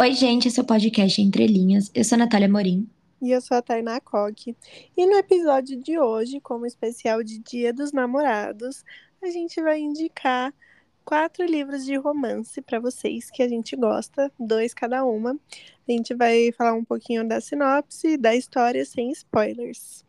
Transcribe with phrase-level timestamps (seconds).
[0.00, 1.90] Oi, gente, esse é o podcast Entre Linhas.
[1.92, 2.88] Eu sou a Natália Morim.
[3.20, 4.56] E eu sou a Tainá Coque.
[4.96, 8.84] E no episódio de hoje, como especial de Dia dos Namorados,
[9.20, 10.54] a gente vai indicar
[11.04, 15.32] quatro livros de romance para vocês que a gente gosta, dois cada uma.
[15.88, 20.04] A gente vai falar um pouquinho da sinopse, da história sem spoilers.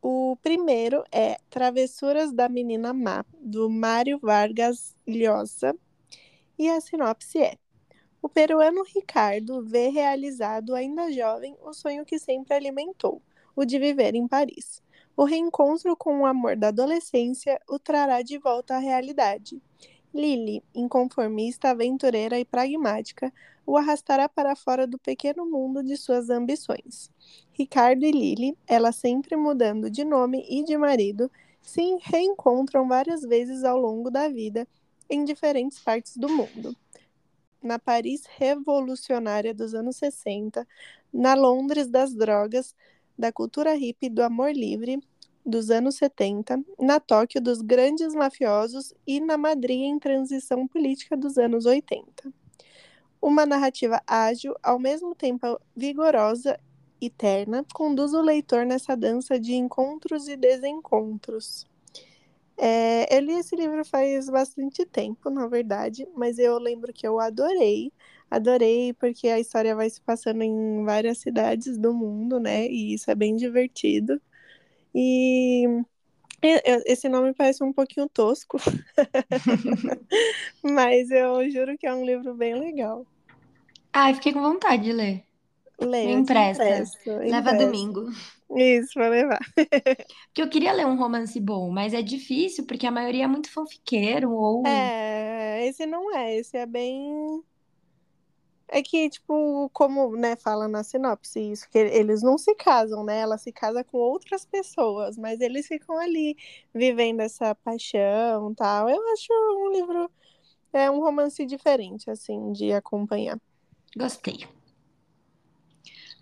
[0.00, 5.74] O primeiro é Travessuras da Menina Má, do Mário Vargas Llosa.
[6.56, 7.56] E a sinopse é:
[8.22, 13.22] O peruano Ricardo vê realizado, ainda jovem, o sonho que sempre alimentou,
[13.56, 14.82] o de viver em Paris.
[15.16, 19.60] O reencontro com o amor da adolescência o trará de volta à realidade.
[20.12, 23.32] Lily, inconformista, aventureira e pragmática,
[23.64, 27.10] o arrastará para fora do pequeno mundo de suas ambições.
[27.52, 31.30] Ricardo e Lily, ela sempre mudando de nome e de marido,
[31.62, 34.66] se reencontram várias vezes ao longo da vida
[35.08, 36.76] em diferentes partes do mundo.
[37.62, 40.66] Na Paris revolucionária dos anos 60,
[41.12, 42.74] na Londres das drogas,
[43.18, 44.98] da cultura hippie do amor livre
[45.44, 51.36] dos anos 70, na Tóquio dos grandes mafiosos e na Madrid em transição política dos
[51.36, 52.32] anos 80.
[53.20, 56.58] Uma narrativa ágil, ao mesmo tempo vigorosa
[57.00, 61.69] e terna, conduz o leitor nessa dança de encontros e desencontros.
[62.62, 67.18] É, eu li esse livro faz bastante tempo, na verdade, mas eu lembro que eu
[67.18, 67.90] adorei.
[68.30, 72.66] Adorei porque a história vai se passando em várias cidades do mundo, né?
[72.66, 74.20] E isso é bem divertido.
[74.94, 75.64] E
[76.86, 78.58] esse nome parece um pouquinho tosco,
[80.62, 83.06] mas eu juro que é um livro bem legal.
[83.92, 85.24] Ai, fiquei com vontade de ler.
[85.80, 86.62] Leia, Me empresta.
[86.64, 87.64] empresto, Leva empresto.
[87.66, 88.10] domingo.
[88.56, 89.38] Isso, vou levar.
[90.28, 93.50] Porque eu queria ler um romance bom, mas é difícil porque a maioria é muito
[93.52, 97.42] fanfiqueiro ou É, esse não é, esse é bem.
[98.72, 103.18] É que, tipo, como, né, fala na sinopse isso, que eles não se casam, né?
[103.20, 106.36] Ela se casa com outras pessoas, mas eles ficam ali
[106.72, 108.88] vivendo essa paixão tal.
[108.88, 110.10] Eu acho um livro,
[110.72, 113.38] é um romance diferente, assim, de acompanhar.
[113.96, 114.46] gostei.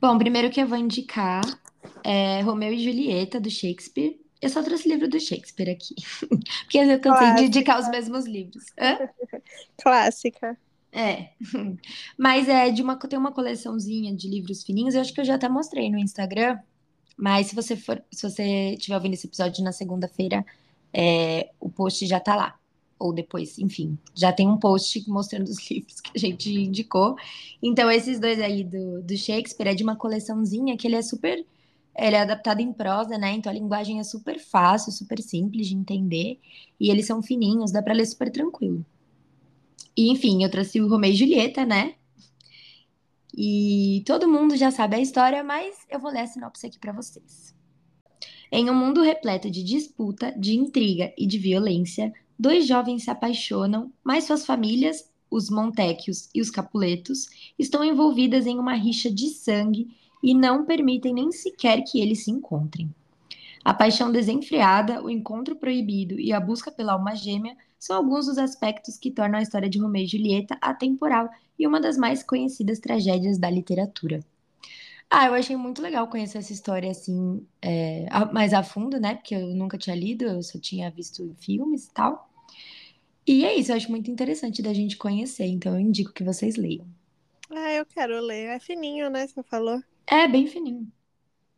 [0.00, 1.42] Bom, primeiro que eu vou indicar
[2.04, 4.18] é Romeu e Julieta, do Shakespeare.
[4.40, 5.94] Eu só trouxe livro do Shakespeare aqui.
[6.64, 8.64] Porque eu cansei de indicar os mesmos livros.
[8.78, 8.98] Hã?
[9.82, 10.56] Clássica.
[10.92, 11.30] É.
[12.16, 15.34] Mas é de uma, tem uma coleçãozinha de livros fininhos, eu acho que eu já
[15.34, 16.58] até mostrei no Instagram.
[17.16, 20.46] Mas se você for, se você estiver ouvindo esse episódio na segunda-feira,
[20.92, 22.57] é, o post já tá lá.
[22.98, 27.16] Ou depois, enfim, já tem um post mostrando os livros que a gente indicou.
[27.62, 31.44] Então, esses dois aí do, do Shakespeare é de uma coleçãozinha que ele é super.
[31.96, 33.32] Ele é adaptado em prosa, né?
[33.32, 36.38] Então a linguagem é super fácil, super simples de entender.
[36.78, 38.86] E eles são fininhos, dá pra ler super tranquilo.
[39.96, 41.96] E, enfim, eu trouxe o Romeu e Julieta, né?
[43.36, 46.92] E todo mundo já sabe a história, mas eu vou ler a sinopse aqui para
[46.92, 47.52] vocês.
[48.50, 53.92] Em um mundo repleto de disputa, de intriga e de violência, dois jovens se apaixonam,
[54.04, 57.26] mas suas famílias, os Montecchios e os Capuletos,
[57.58, 59.88] estão envolvidas em uma rixa de sangue
[60.22, 62.92] e não permitem nem sequer que eles se encontrem.
[63.64, 68.38] A paixão desenfreada, o encontro proibido e a busca pela alma gêmea são alguns dos
[68.38, 71.28] aspectos que tornam a história de Romeu e Julieta atemporal
[71.58, 74.24] e uma das mais conhecidas tragédias da literatura.
[75.10, 79.14] Ah, eu achei muito legal conhecer essa história assim, é, mais a fundo, né?
[79.14, 82.27] Porque eu nunca tinha lido, eu só tinha visto filmes e tal.
[83.28, 86.56] E é isso, eu acho muito interessante da gente conhecer, então eu indico que vocês
[86.56, 86.86] leiam.
[87.50, 88.46] Ah, eu quero ler.
[88.46, 89.26] É fininho, né?
[89.26, 89.82] Você falou.
[90.06, 90.90] É bem fininho.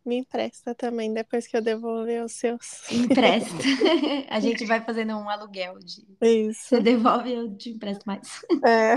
[0.05, 2.91] Me empresta também, depois que eu devolver os seus.
[2.91, 3.55] Empresta.
[4.29, 6.05] A gente vai fazendo um aluguel de.
[6.21, 6.71] Isso.
[6.71, 8.43] Você devolve, eu te empresto mais.
[8.65, 8.97] É.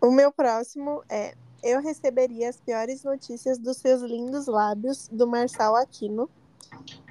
[0.00, 5.76] O meu próximo é Eu receberia as piores notícias dos seus lindos lábios, do Marçal
[5.76, 6.30] Aquino.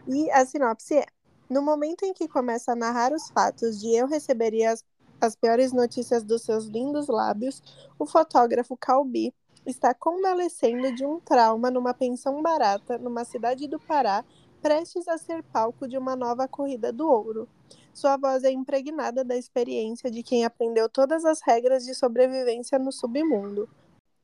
[0.07, 1.05] E a sinopse é:
[1.49, 4.83] No momento em que começa a narrar os fatos de Eu receberia as,
[5.21, 7.61] as piores notícias dos seus lindos lábios,
[7.99, 9.33] o fotógrafo Calbi
[9.65, 14.25] está convalescendo de um trauma numa pensão barata, numa cidade do Pará,
[14.61, 17.47] prestes a ser palco de uma nova corrida do ouro.
[17.93, 22.91] Sua voz é impregnada da experiência de quem aprendeu todas as regras de sobrevivência no
[22.91, 23.69] submundo.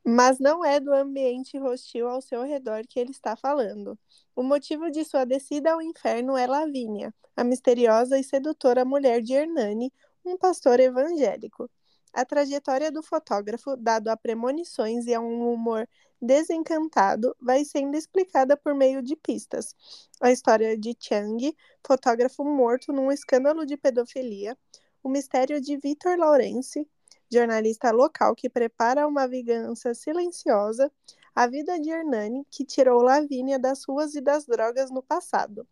[0.03, 3.97] Mas não é do ambiente hostil ao seu redor que ele está falando.
[4.35, 9.33] O motivo de sua descida ao inferno é Lavínia, a misteriosa e sedutora mulher de
[9.33, 9.93] Hernani,
[10.25, 11.69] um pastor evangélico.
[12.13, 15.87] A trajetória do fotógrafo, dado a premonições e a um humor
[16.21, 19.73] desencantado, vai sendo explicada por meio de pistas.
[20.19, 21.55] A história de Chang,
[21.85, 24.57] fotógrafo morto num escândalo de pedofilia,
[25.03, 26.87] o mistério de Victor Lawrence,
[27.31, 30.91] jornalista local que prepara uma vingança silenciosa,
[31.33, 35.65] a vida de Hernani, que tirou Lavínia das ruas e das drogas no passado.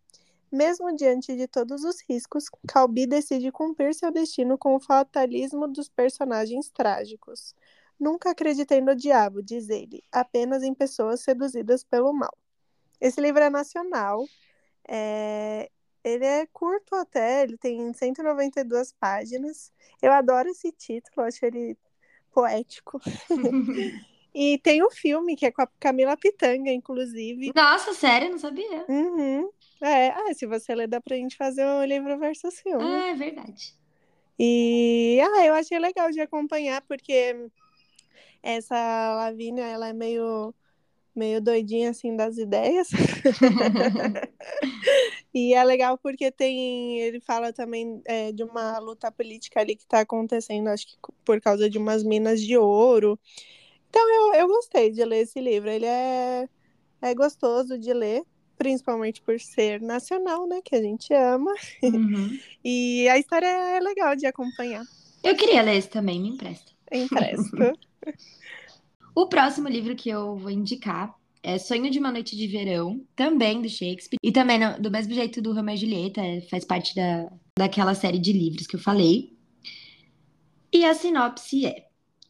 [0.52, 5.88] Mesmo diante de todos os riscos, Calbi decide cumprir seu destino com o fatalismo dos
[5.90, 7.54] personagens trágicos.
[8.00, 12.36] Nunca acreditei no diabo, diz ele, apenas em pessoas seduzidas pelo mal.
[13.00, 14.26] Esse livro é nacional,
[14.88, 15.70] é...
[16.04, 19.72] ele é curto até, ele tem 192 páginas.
[20.02, 21.78] Eu adoro esse título, acho ele
[22.32, 23.00] poético.
[24.34, 27.52] e tem um filme que é com a Camila Pitanga, inclusive.
[27.56, 28.32] Nossa, sério?
[28.32, 28.86] Não sabia.
[28.88, 29.50] Uhum.
[29.82, 32.84] É, ah, se você ler, dá pra gente fazer um livro versus filme.
[32.84, 33.78] Ah, é verdade.
[34.38, 37.50] E ah, eu achei legal de acompanhar, porque
[38.42, 38.76] essa
[39.16, 40.54] Lavínia, ela é meio
[41.16, 42.88] meio doidinha assim das ideias.
[45.34, 49.84] e é legal porque tem, ele fala também é, de uma luta política ali que
[49.84, 53.20] está acontecendo, acho que por causa de umas minas de ouro.
[53.90, 55.70] Então eu, eu gostei de ler esse livro.
[55.70, 56.48] Ele é,
[57.02, 58.24] é gostoso de ler,
[58.58, 60.62] principalmente por ser nacional, né?
[60.64, 61.54] Que a gente ama.
[61.84, 62.40] Uhum.
[62.66, 64.84] e a história é legal de acompanhar.
[65.24, 66.72] Eu queria ler esse também, me empresta.
[66.92, 67.56] Empresto.
[69.16, 73.62] O próximo livro que eu vou indicar é Sonho de uma Noite de Verão, também
[73.62, 74.18] do Shakespeare.
[74.22, 78.20] E também, do mesmo jeito do Romeo e Julieta, é, faz parte da, daquela série
[78.20, 79.34] de livros que eu falei.
[80.72, 81.88] E a sinopse é: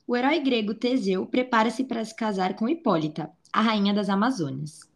[0.07, 4.88] O herói grego Teseu prepara-se para se casar com Hipólita, a rainha das Amazônias.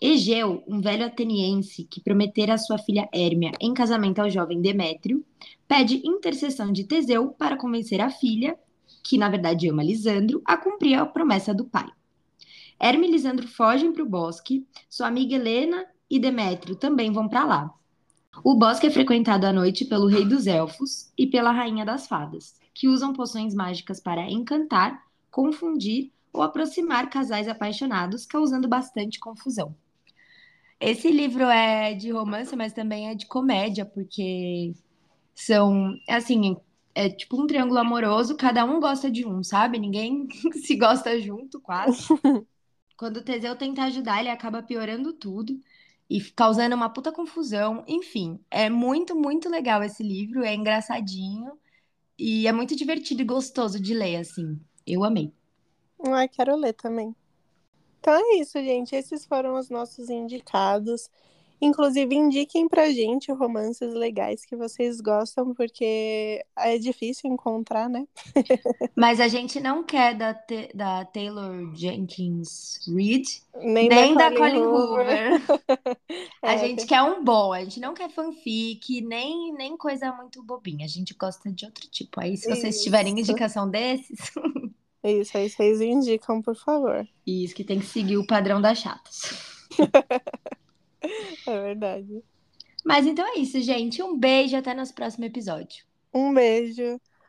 [0.00, 5.24] Egeu, um velho ateniense que prometera a sua filha Hérmia em casamento ao jovem Demétrio,
[5.66, 8.58] pede intercessão de Teseu para convencer a filha
[9.02, 11.86] que na verdade ama Lisandro, a cumprir a promessa do pai.
[12.80, 17.44] Herme e Lisandro fogem para o bosque, sua amiga Helena e Demétrio também vão para
[17.44, 17.74] lá.
[18.44, 22.54] O bosque é frequentado à noite pelo rei dos elfos e pela rainha das fadas,
[22.74, 29.74] que usam poções mágicas para encantar, confundir ou aproximar casais apaixonados, causando bastante confusão.
[30.78, 34.74] Esse livro é de romance, mas também é de comédia, porque
[35.34, 36.56] são, assim,
[36.94, 39.78] é tipo um triângulo amoroso, cada um gosta de um, sabe?
[39.78, 40.28] Ninguém
[40.64, 42.10] se gosta junto, quase.
[42.96, 45.60] Quando o Teseu tenta ajudar, ele acaba piorando tudo
[46.08, 47.84] e causando uma puta confusão.
[47.86, 51.58] Enfim, é muito, muito legal esse livro, é engraçadinho
[52.18, 54.58] e é muito divertido e gostoso de ler, assim.
[54.86, 55.32] Eu amei.
[56.06, 57.14] Ai, quero ler também.
[58.00, 58.94] Então é isso, gente.
[58.94, 61.10] Esses foram os nossos indicados.
[61.60, 68.06] Inclusive, indiquem pra gente romances legais que vocês gostam, porque é difícil encontrar, né?
[68.94, 70.38] Mas a gente não quer da,
[70.74, 75.40] da Taylor Jenkins Reid, nem, nem da, da, Colin Hoover.
[76.42, 80.42] a é, gente quer um bom, a gente não quer fanfic, nem, nem coisa muito
[80.42, 80.84] bobinha.
[80.84, 82.20] A gente gosta de outro tipo.
[82.20, 82.84] Aí, se vocês Isso.
[82.84, 84.30] tiverem indicação desses.
[85.04, 87.06] Isso, aí vocês indicam, por favor.
[87.24, 89.56] Isso, que tem que seguir o padrão das chatas.
[91.46, 92.22] É verdade.
[92.84, 94.02] Mas então é isso, gente.
[94.02, 95.84] Um beijo até nosso próximo episódio.
[96.12, 97.00] Um beijo.